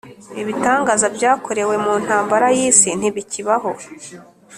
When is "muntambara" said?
1.83-2.47